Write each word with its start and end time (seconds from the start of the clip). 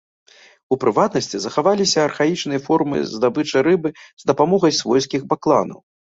У 0.75 0.75
прыватнасці, 0.83 1.37
захаваліся 1.41 1.99
архаічныя 2.07 2.61
формы 2.67 3.01
здабычы 3.11 3.57
рыбы 3.67 3.89
з 4.23 4.25
дапамогай 4.31 4.73
свойскіх 4.79 5.21
бакланаў. 5.35 5.79